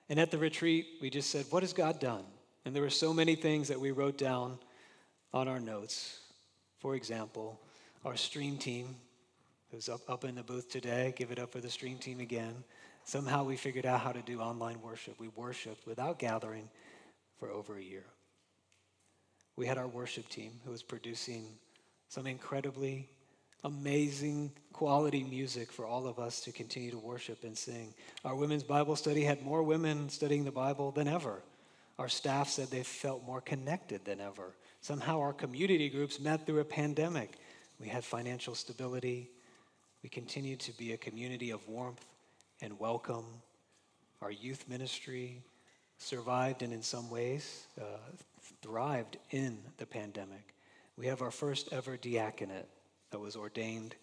[0.09, 2.23] And at the retreat, we just said, What has God done?
[2.65, 4.59] And there were so many things that we wrote down
[5.33, 6.19] on our notes.
[6.79, 7.59] For example,
[8.05, 8.95] our stream team,
[9.71, 12.63] who's up, up in the booth today, give it up for the stream team again.
[13.03, 15.19] Somehow we figured out how to do online worship.
[15.19, 16.69] We worshiped without gathering
[17.39, 18.05] for over a year.
[19.55, 21.45] We had our worship team who was producing
[22.09, 23.09] some incredibly
[23.63, 27.93] amazing quality music for all of us to continue to worship and sing.
[28.23, 31.41] Our women's Bible study had more women studying the Bible than ever.
[31.97, 34.53] Our staff said they felt more connected than ever.
[34.81, 37.37] Somehow our community groups met through a pandemic.
[37.79, 39.29] We had financial stability.
[40.03, 42.05] We continued to be a community of warmth
[42.61, 43.25] and welcome.
[44.21, 45.43] Our youth ministry
[45.97, 47.97] survived and, in some ways, uh,
[48.61, 50.55] thrived in the pandemic.
[50.97, 52.65] We have our first ever diaconate
[53.11, 53.95] that was ordained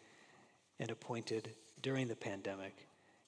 [0.79, 1.51] and appointed
[1.83, 2.87] during the pandemic.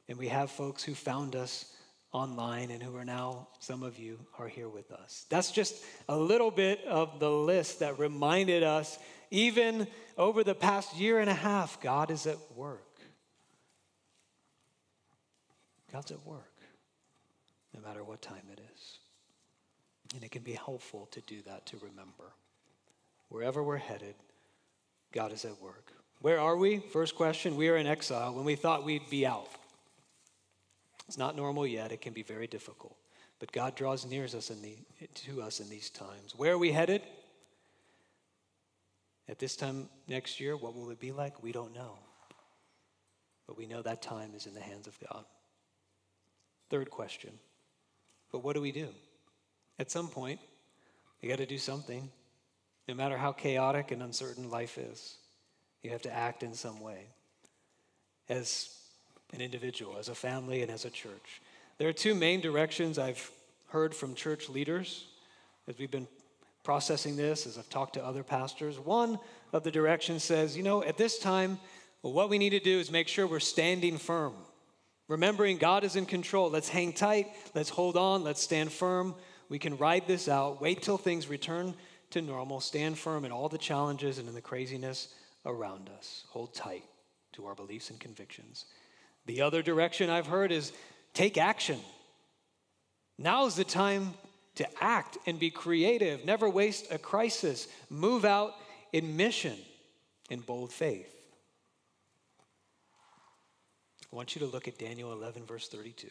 [0.09, 1.73] And we have folks who found us
[2.13, 5.27] online and who are now, some of you are here with us.
[5.29, 8.99] That's just a little bit of the list that reminded us,
[9.31, 9.87] even
[10.17, 12.83] over the past year and a half, God is at work.
[15.93, 16.53] God's at work,
[17.75, 18.99] no matter what time it is.
[20.15, 22.33] And it can be helpful to do that, to remember.
[23.29, 24.15] Wherever we're headed,
[25.13, 25.93] God is at work.
[26.21, 26.79] Where are we?
[26.79, 29.49] First question we are in exile when we thought we'd be out.
[31.09, 32.97] It's not normal yet, it can be very difficult.
[33.39, 34.77] But God draws near us in the,
[35.27, 36.35] to us in these times.
[36.37, 37.03] Where are we headed?
[39.29, 41.43] At this time next year, what will it be like?
[41.43, 41.99] We don't know.
[43.47, 45.25] But we know that time is in the hands of God.
[46.71, 47.31] Third question.
[48.33, 48.89] But what do we do?
[49.79, 50.41] At some point,
[51.21, 52.11] you got to do something.
[52.89, 55.17] No matter how chaotic and uncertain life is,
[55.83, 57.07] you have to act in some way
[58.29, 58.71] as
[59.33, 61.41] an individual, as a family, and as a church.
[61.79, 63.31] There are two main directions I've
[63.69, 65.07] heard from church leaders
[65.69, 66.09] as we've been
[66.67, 68.77] processing this, as I've talked to other pastors.
[68.77, 69.21] One
[69.53, 71.61] of the directions says, you know, at this time,
[72.03, 74.35] well, what we need to do is make sure we're standing firm.
[75.07, 76.51] Remembering God is in control.
[76.51, 77.29] Let's hang tight.
[77.55, 78.25] Let's hold on.
[78.25, 79.15] Let's stand firm.
[79.49, 80.61] We can ride this out.
[80.61, 81.73] Wait till things return
[82.11, 82.59] to normal.
[82.59, 86.25] Stand firm in all the challenges and in the craziness around us.
[86.31, 86.83] Hold tight
[87.35, 88.65] to our beliefs and convictions.
[89.27, 90.73] The other direction I've heard is
[91.15, 91.79] take action.
[93.19, 94.15] Now is the time
[94.57, 96.25] to act and be creative.
[96.25, 97.69] Never waste a crisis.
[97.89, 98.55] Move out
[98.93, 99.57] in mission
[100.31, 101.13] in bold faith.
[104.13, 106.09] I want you to look at Daniel 11, verse 32.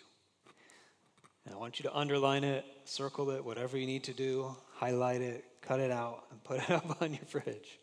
[1.46, 5.22] And I want you to underline it, circle it, whatever you need to do, highlight
[5.22, 7.80] it, cut it out, and put it up on your fridge.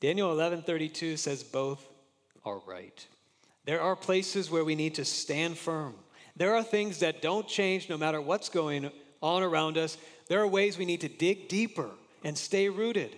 [0.00, 1.88] Daniel 11:32 says both
[2.44, 3.06] are right.
[3.64, 5.94] There are places where we need to stand firm.
[6.34, 8.90] There are things that don't change no matter what's going
[9.22, 9.96] on around us.
[10.28, 11.90] There are ways we need to dig deeper
[12.24, 13.16] and stay rooted.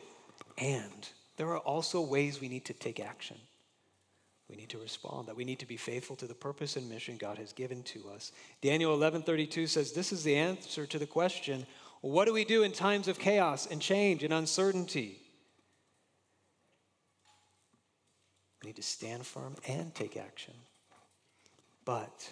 [0.59, 3.37] And there are also ways we need to take action.
[4.49, 7.17] We need to respond, that we need to be faithful to the purpose and mission
[7.17, 8.31] God has given to us.
[8.61, 11.67] Daniel 11:32 says this is the answer to the question,
[12.03, 15.19] what do we do in times of chaos and change and uncertainty?
[18.62, 20.55] We need to stand firm and take action.
[21.87, 22.31] But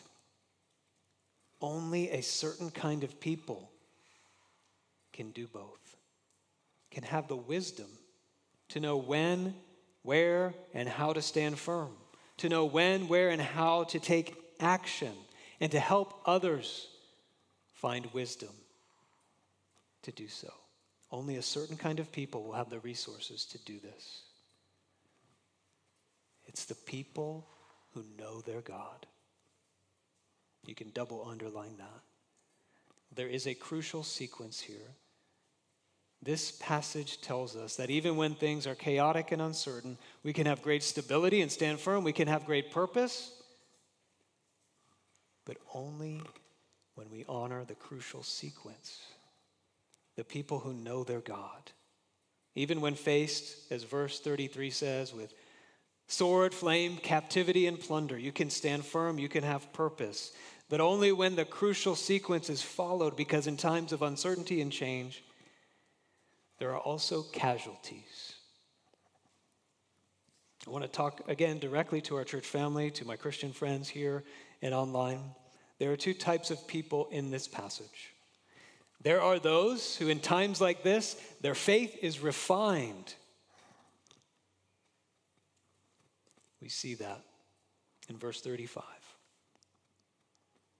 [1.63, 3.71] only a certain kind of people
[5.13, 5.97] can do both,
[6.91, 7.89] can have the wisdom
[8.69, 9.55] to know when,
[10.03, 11.93] where, and how to stand firm,
[12.39, 15.13] to know when, where, and how to take action,
[15.61, 16.89] and to help others
[17.75, 18.51] find wisdom
[20.03, 20.53] to do so.
[21.11, 24.23] Only a certain kind of people will have the resources to do this.
[26.47, 27.47] It's the people
[27.95, 29.07] who know their God.
[30.65, 32.01] You can double underline that.
[33.15, 34.97] There is a crucial sequence here.
[36.23, 40.63] This passage tells us that even when things are chaotic and uncertain, we can have
[40.63, 42.05] great stability and stand firm.
[42.05, 43.33] We can have great purpose,
[45.45, 46.23] but only
[46.95, 49.01] when we honor the crucial sequence.
[50.17, 51.73] The people who know their God.
[52.55, 55.35] Even when faced, as verse 33 says, with
[56.07, 58.19] sword, flame, captivity, and plunder.
[58.19, 60.33] You can stand firm, you can have purpose,
[60.73, 65.23] but only when the crucial sequence is followed, because in times of uncertainty and change,
[66.59, 68.37] there are also casualties.
[70.67, 74.25] I want to talk again directly to our church family, to my Christian friends here
[74.63, 75.21] and online.
[75.79, 78.15] There are two types of people in this passage.
[79.03, 83.15] There are those who, in times like this, their faith is refined
[86.63, 87.21] We see that
[88.09, 88.85] in verse 35.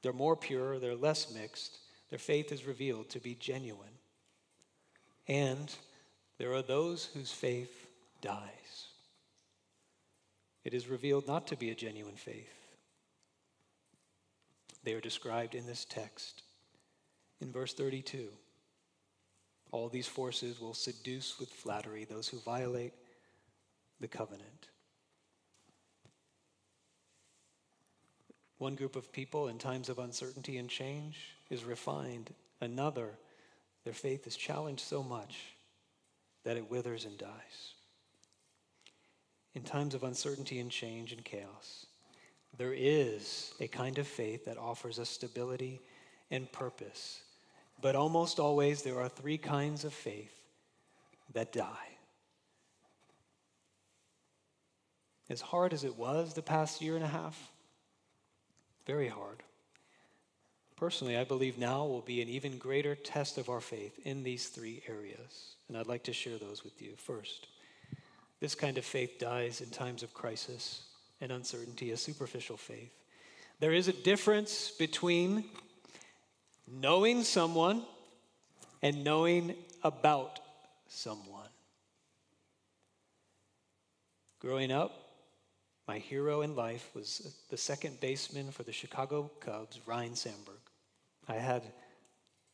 [0.03, 1.79] They're more pure, they're less mixed,
[2.11, 3.89] their faith is revealed to be genuine.
[5.29, 5.73] And
[6.39, 7.87] there are those whose faith
[8.21, 8.89] dies.
[10.65, 12.53] It is revealed not to be a genuine faith.
[14.85, 16.43] They are described in this text.
[17.41, 18.29] In verse 32,
[19.71, 22.93] all these forces will seduce with flattery those who violate
[24.01, 24.69] the covenant.
[28.63, 32.33] One group of people in times of uncertainty and change is refined.
[32.61, 33.09] Another,
[33.83, 35.57] their faith is challenged so much
[36.45, 37.75] that it withers and dies.
[39.57, 41.87] In times of uncertainty and change and chaos,
[42.57, 45.81] there is a kind of faith that offers us stability
[46.31, 47.21] and purpose.
[47.81, 50.39] But almost always, there are three kinds of faith
[51.33, 51.89] that die.
[55.29, 57.52] As hard as it was the past year and a half,
[58.87, 59.43] very hard.
[60.77, 64.49] Personally, I believe now will be an even greater test of our faith in these
[64.49, 65.55] three areas.
[65.69, 66.95] And I'd like to share those with you.
[66.97, 67.47] First,
[68.41, 70.83] this kind of faith dies in times of crisis
[71.21, 72.91] and uncertainty, a superficial faith.
[73.61, 75.45] There is a difference between
[76.67, 77.85] knowing someone
[78.83, 80.41] and knowing about
[80.89, 81.47] someone.
[84.41, 85.02] Growing up,
[85.89, 90.61] my hero in life was the second baseman for the Chicago Cubs, Ryne Sandberg.
[91.29, 91.63] I had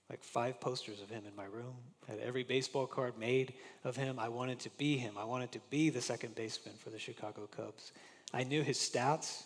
[0.08, 1.74] like five posters of him in my room.
[2.08, 4.18] I had every baseball card made of him.
[4.18, 5.14] I wanted to be him.
[5.18, 7.92] I wanted to be the second baseman for the Chicago Cubs.
[8.32, 9.42] I knew his stats,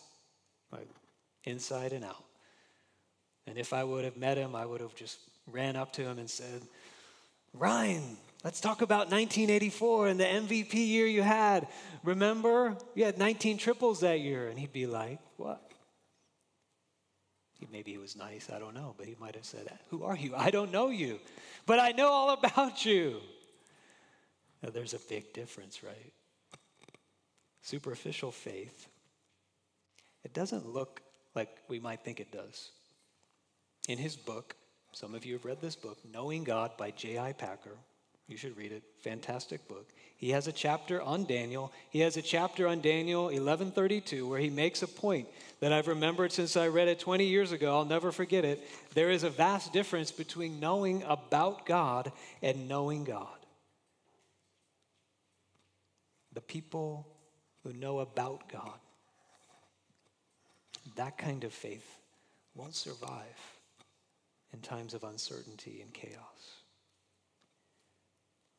[0.71, 0.87] like
[1.43, 2.23] inside and out.
[3.45, 6.17] And if I would have met him, I would have just ran up to him
[6.17, 6.61] and said,
[7.53, 11.67] Ryne, let's talk about 1984 and the MVP year you had.
[12.03, 12.77] Remember?
[12.95, 14.47] You had 19 triples that year.
[14.49, 15.61] And he'd be like, What?
[17.71, 20.35] Maybe he was nice, I don't know, but he might have said, Who are you?
[20.35, 21.19] I don't know you,
[21.65, 23.19] but I know all about you.
[24.61, 26.13] Now, there's a big difference, right?
[27.61, 28.87] Superficial faith,
[30.23, 31.01] it doesn't look
[31.35, 32.71] like we might think it does.
[33.87, 34.55] In his book,
[34.93, 37.33] some of you have read this book, Knowing God by J.I.
[37.33, 37.77] Packer,
[38.27, 38.83] you should read it.
[39.01, 39.87] Fantastic book.
[40.15, 41.73] He has a chapter on Daniel.
[41.89, 45.27] He has a chapter on Daniel 11:32 where he makes a point
[45.59, 47.75] that I've remembered since I read it 20 years ago.
[47.75, 48.61] I'll never forget it.
[48.93, 53.27] There is a vast difference between knowing about God and knowing God.
[56.31, 57.07] The people
[57.63, 58.79] who know about God,
[60.95, 61.99] that kind of faith
[62.55, 63.59] won't survive
[64.53, 66.62] in times of uncertainty and chaos.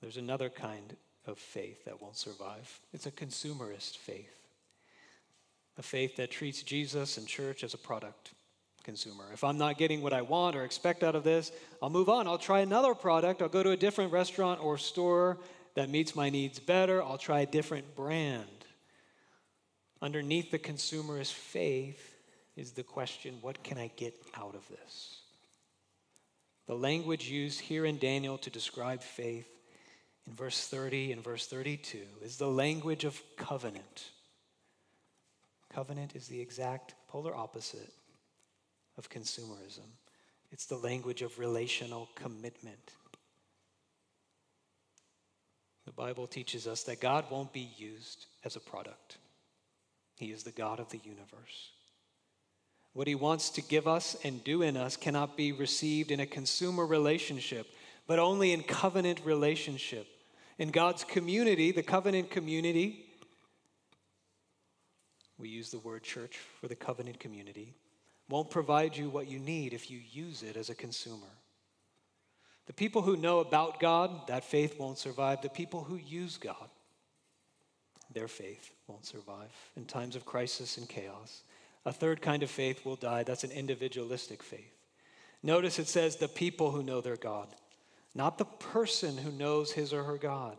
[0.05, 0.95] There's another kind
[1.27, 4.37] of faith that won't survive it's a consumerist faith,
[5.79, 8.33] a faith that treats Jesus and church as a product
[8.83, 9.25] consumer.
[9.33, 12.29] If I'm not getting what I want or expect out of this, I'll move on.
[12.29, 13.41] I'll try another product.
[13.41, 15.39] I'll go to a different restaurant or store
[15.75, 17.03] that meets my needs better.
[17.03, 18.67] I'll try a different brand.
[20.03, 22.15] Underneath the consumerist faith
[22.57, 25.21] is the question what can I get out of this?
[26.67, 29.49] The language used here in Daniel to describe faith
[30.27, 34.11] in verse 30 and verse 32 is the language of covenant.
[35.73, 37.93] Covenant is the exact polar opposite
[38.97, 39.89] of consumerism,
[40.53, 42.93] it's the language of relational commitment.
[45.85, 49.19] The Bible teaches us that God won't be used as a product.
[50.17, 51.73] He is the God of the universe.
[52.95, 56.27] What he wants to give us and do in us cannot be received in a
[56.27, 57.67] consumer relationship,
[58.07, 60.07] but only in covenant relationship
[60.59, 63.07] in God's community, the covenant community,
[65.39, 67.75] we use the word church for the covenant community,
[68.29, 71.27] won't provide you what you need if you use it as a consumer.
[72.67, 75.43] The people who know about God, that faith won't survive.
[75.43, 76.71] The people who use God,
[78.13, 81.43] their faith won't survive in times of crisis and chaos.
[81.85, 83.23] A third kind of faith will die.
[83.23, 84.73] That's an individualistic faith.
[85.43, 87.49] Notice it says the people who know their God
[88.15, 90.57] not the person who knows his or her God.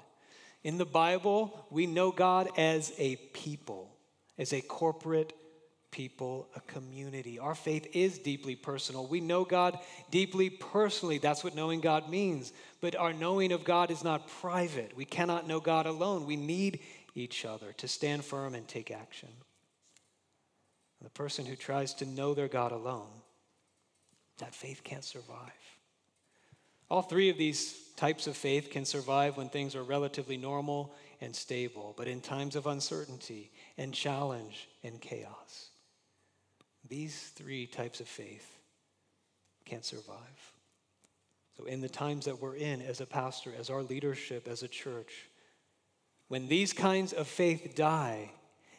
[0.64, 3.95] In the Bible, we know God as a people,
[4.38, 5.34] as a corporate
[5.91, 7.39] people, a community.
[7.39, 9.08] Our faith is deeply personal.
[9.08, 9.80] We know God
[10.12, 11.20] deeply personally.
[11.20, 12.51] That's what knowing God means.
[12.82, 14.97] But our knowing of God is not private.
[14.97, 16.26] We cannot know God alone.
[16.26, 16.82] We need
[17.14, 19.30] each other to stand firm and take action.
[21.01, 23.22] The person who tries to know their God alone,
[24.39, 25.51] that faith can't survive.
[26.89, 31.36] All three of these types of faith can survive when things are relatively normal and
[31.36, 35.69] stable, but in times of uncertainty and challenge and chaos.
[36.88, 38.47] These three types of faith
[39.65, 40.51] can't survive.
[41.57, 44.67] So, in the times that we're in as a pastor, as our leadership, as a
[44.67, 45.29] church,
[46.27, 48.31] when these kinds of faith die,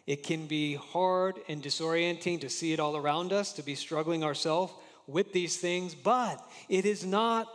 [0.06, 4.22] it can be hard and disorienting to see it all around us, to be struggling
[4.22, 4.72] ourselves
[5.06, 6.38] with these things, but
[6.68, 7.48] it is not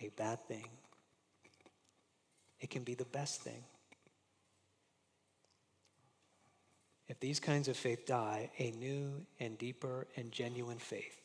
[0.00, 0.66] a bad thing.
[2.60, 3.62] It can be the best thing.
[7.08, 11.20] If these kinds of faith die, a new and deeper and genuine faith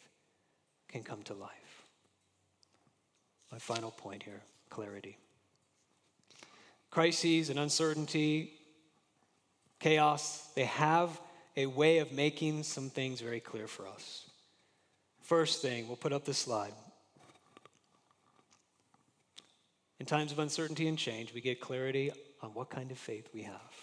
[0.89, 1.83] can come to life.
[3.51, 5.17] My final point here clarity.
[6.91, 8.53] Crises and uncertainty,
[9.79, 11.19] chaos, they have
[11.55, 14.29] a way of making some things very clear for us.
[15.21, 16.73] First thing, we'll put up the slide.
[19.99, 23.43] In times of uncertainty and change, we get clarity on what kind of faith we
[23.43, 23.73] have.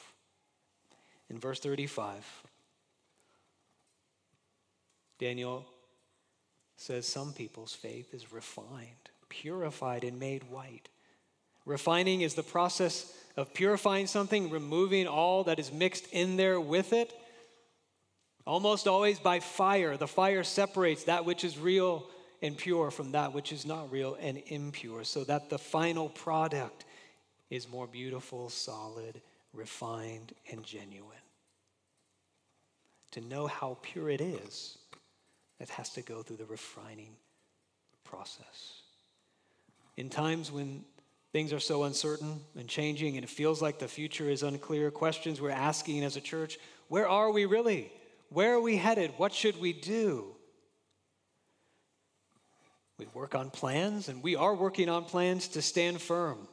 [1.29, 2.25] In verse 35,
[5.19, 5.67] Daniel
[6.77, 10.89] says some people's faith is refined, purified, and made white.
[11.65, 16.93] Refining is the process of purifying something, removing all that is mixed in there with
[16.93, 17.13] it.
[18.47, 19.97] Almost always by fire.
[19.97, 22.09] The fire separates that which is real
[22.43, 26.85] and pure from that which is not real and impure, so that the final product
[27.51, 29.21] is more beautiful, solid,
[29.53, 31.17] refined, and genuine.
[33.13, 34.79] To know how pure it is,
[35.59, 37.17] it has to go through the refining
[38.05, 38.83] process.
[39.97, 40.85] In times when
[41.33, 45.41] things are so uncertain and changing and it feels like the future is unclear, questions
[45.41, 46.59] we're asking as a church
[46.89, 47.91] where are we really?
[48.29, 49.13] Where are we headed?
[49.17, 50.36] What should we do?
[52.99, 56.49] We work on plans, and we are working on plans to stand firm,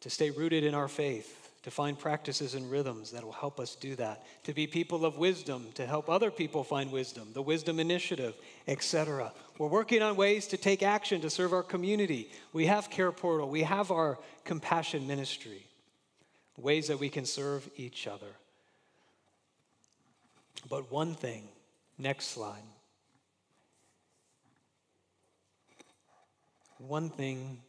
[0.00, 3.74] to stay rooted in our faith, to find practices and rhythms that will help us
[3.74, 7.80] do that, to be people of wisdom, to help other people find wisdom, the Wisdom
[7.80, 8.36] Initiative,
[8.68, 9.32] etc.
[9.58, 12.30] We're working on ways to take action to serve our community.
[12.52, 15.66] We have Care Portal, we have our compassion ministry,
[16.56, 18.30] ways that we can serve each other.
[20.70, 21.48] But one thing,
[21.98, 22.62] next slide.
[26.78, 27.60] One thing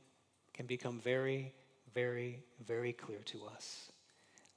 [0.54, 1.54] can become very,
[1.94, 3.92] very, very clear to us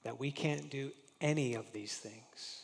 [0.03, 0.91] that we can't do
[1.21, 2.63] any of these things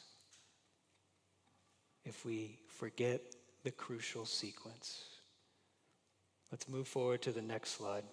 [2.05, 3.21] if we forget
[3.63, 5.05] the crucial sequence.
[6.51, 8.05] Let's move forward to the next slide.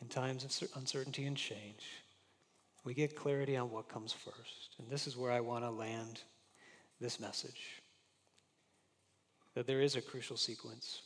[0.00, 1.86] In times of uncertainty and change,
[2.84, 4.76] we get clarity on what comes first.
[4.78, 6.20] And this is where I want to land
[7.00, 7.82] this message
[9.54, 11.02] that there is a crucial sequence.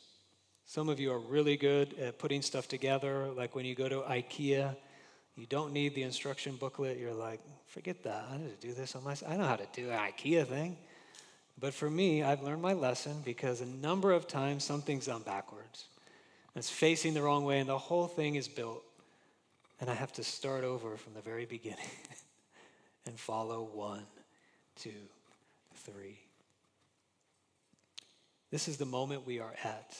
[0.69, 4.01] Some of you are really good at putting stuff together, like when you go to
[4.01, 4.75] IKEA,
[5.35, 6.99] you don't need the instruction booklet.
[6.99, 8.27] You're like, forget that.
[8.31, 9.15] I need to do this on my.
[9.27, 10.77] I know how to do an IKEA thing.
[11.59, 15.85] But for me, I've learned my lesson because a number of times something's done backwards.
[16.55, 18.83] It's facing the wrong way, and the whole thing is built
[19.81, 21.79] and I have to start over from the very beginning
[23.07, 24.05] and follow one,
[24.75, 24.91] two,
[25.73, 26.19] three.
[28.51, 29.97] This is the moment we are at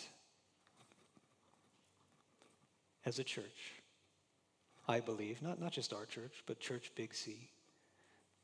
[3.10, 3.74] as a church.
[4.88, 7.50] I believe, not, not just our church, but Church Big C.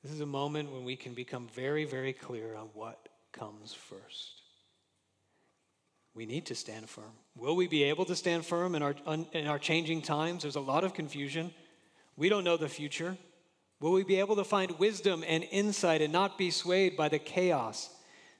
[0.03, 4.41] This is a moment when we can become very, very clear on what comes first.
[6.15, 7.11] We need to stand firm.
[7.35, 8.95] Will we be able to stand firm in our,
[9.33, 10.41] in our changing times?
[10.41, 11.53] There's a lot of confusion.
[12.17, 13.17] We don't know the future.
[13.79, 17.19] Will we be able to find wisdom and insight and not be swayed by the
[17.19, 17.89] chaos,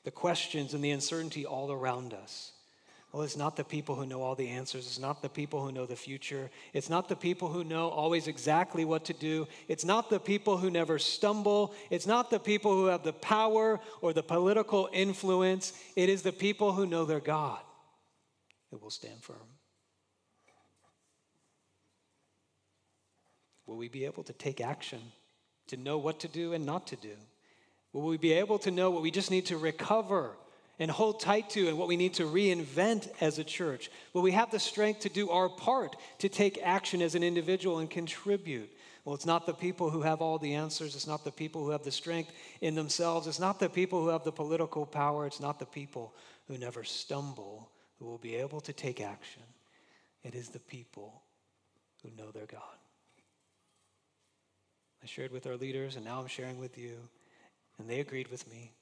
[0.04, 2.52] the questions, and the uncertainty all around us?
[3.16, 4.88] Well, it's not the people who know all the answers.
[4.88, 6.52] It's not the people who know the future.
[6.74, 9.48] It's not the people who know always exactly what to do.
[9.70, 11.74] It's not the people who never stumble.
[11.90, 15.72] It's not the people who have the power or the political influence.
[15.96, 17.62] It is the people who know their God
[18.70, 19.48] who will stand firm.
[23.66, 25.00] Will we be able to take action,
[25.68, 27.16] to know what to do and not to do?
[27.94, 30.36] Will we be able to know what we just need to recover
[30.80, 33.90] and hold tight to and what we need to reinvent as a church?
[34.14, 37.80] Will we have the strength to do our part to take action as an individual
[37.80, 38.70] and contribute?
[39.04, 40.96] Well, it's not the people who have all the answers.
[40.96, 43.28] It's not the people who have the strength in themselves.
[43.28, 45.28] It's not the people who have the political power.
[45.28, 46.14] It's not the people
[46.48, 47.70] who never stumble
[48.00, 49.44] who will be able to take action.
[50.24, 51.22] It is the people
[52.04, 52.62] who know their God.
[55.04, 56.98] I shared with our leaders, and now I'm sharing with you,
[57.78, 58.74] and they agreed with me.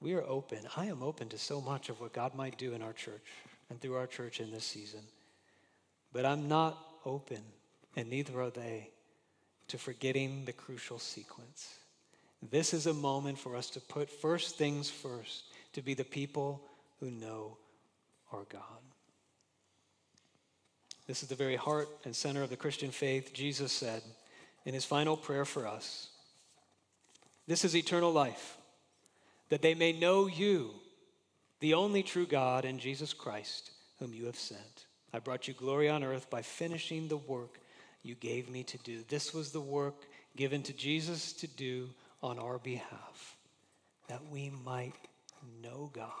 [0.00, 0.60] We are open.
[0.76, 3.24] I am open to so much of what God might do in our church
[3.68, 5.00] and through our church in this season.
[6.12, 7.42] But I'm not open,
[7.96, 8.90] and neither are they,
[9.68, 11.74] to forgetting the crucial sequence.
[12.50, 16.62] This is a moment for us to put first things first, to be the people
[17.00, 17.58] who know
[18.32, 18.62] our God.
[21.06, 23.32] This is the very heart and center of the Christian faith.
[23.32, 24.02] Jesus said
[24.64, 26.08] in his final prayer for us
[27.46, 28.57] This is eternal life,
[29.48, 30.70] that they may know you,
[31.60, 34.86] the only true God, and Jesus Christ, whom you have sent.
[35.12, 37.58] I brought you glory on earth by finishing the work
[38.02, 39.02] you gave me to do.
[39.08, 41.90] This was the work given to Jesus to do
[42.22, 43.36] on our behalf,
[44.08, 44.94] that we might
[45.62, 46.12] know God,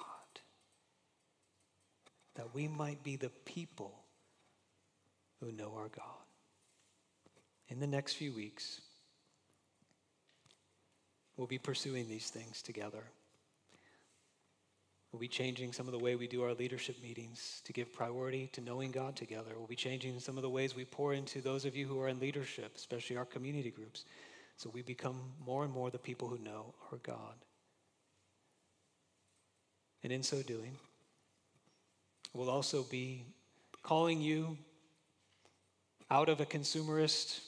[2.34, 3.94] that we might be the people
[5.40, 6.04] who know our God.
[7.68, 8.80] In the next few weeks,
[11.36, 13.04] we'll be pursuing these things together.
[15.12, 18.50] We'll be changing some of the way we do our leadership meetings to give priority
[18.52, 19.52] to knowing God together.
[19.56, 22.08] We'll be changing some of the ways we pour into those of you who are
[22.08, 24.04] in leadership, especially our community groups,
[24.56, 27.36] so we become more and more the people who know our God.
[30.02, 30.76] And in so doing,
[32.34, 33.24] we'll also be
[33.82, 34.58] calling you
[36.10, 37.40] out of a consumerist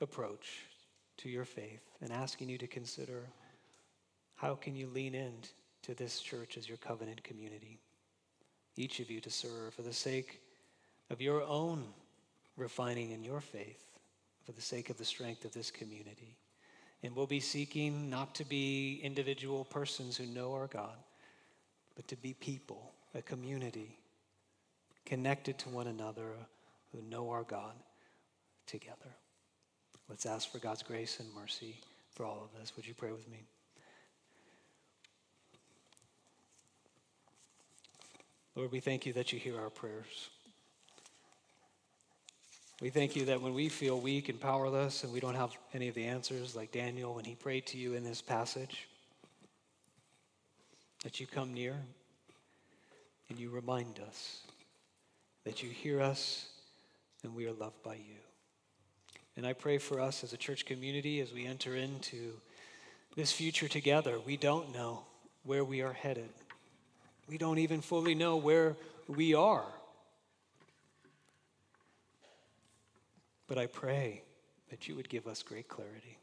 [0.00, 0.64] approach
[1.18, 3.28] to your faith and asking you to consider
[4.36, 5.32] how can you lean in
[5.82, 7.78] to this church as your covenant community
[8.76, 10.40] each of you to serve for the sake
[11.10, 11.84] of your own
[12.56, 13.84] refining in your faith
[14.44, 16.36] for the sake of the strength of this community
[17.02, 20.96] and we'll be seeking not to be individual persons who know our god
[21.96, 23.98] but to be people a community
[25.04, 26.34] connected to one another
[26.92, 27.74] who know our God
[28.66, 29.16] together.
[30.08, 31.80] Let's ask for God's grace and mercy
[32.14, 32.72] for all of us.
[32.76, 33.44] Would you pray with me?
[38.56, 40.30] Lord, we thank you that you hear our prayers.
[42.80, 45.88] We thank you that when we feel weak and powerless and we don't have any
[45.88, 48.88] of the answers, like Daniel when he prayed to you in this passage,
[51.04, 51.76] that you come near
[53.28, 54.42] and you remind us
[55.44, 56.48] that you hear us
[57.22, 58.16] and we are loved by you.
[59.36, 62.32] And I pray for us as a church community as we enter into
[63.16, 64.18] this future together.
[64.18, 65.02] We don't know
[65.44, 66.30] where we are headed,
[67.30, 68.76] we don't even fully know where
[69.06, 69.64] we are.
[73.46, 74.22] But I pray
[74.68, 76.18] that you would give us great clarity.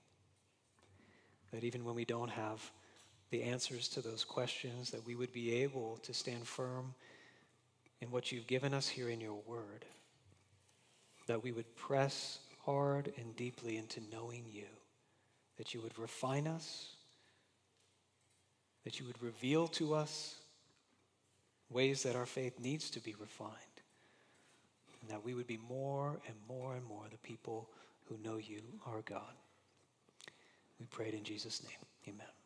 [1.53, 2.61] That even when we don't have
[3.29, 6.93] the answers to those questions, that we would be able to stand firm
[8.01, 9.85] in what you've given us here in your word
[11.27, 14.65] that we would press hard and deeply into knowing you,
[15.57, 16.95] that you would refine us,
[18.85, 20.37] that you would reveal to us
[21.69, 23.51] ways that our faith needs to be refined,
[25.01, 27.69] and that we would be more and more and more the people
[28.05, 29.33] who know you, our God.
[30.79, 32.13] We prayed in Jesus' name.
[32.15, 32.36] Amen.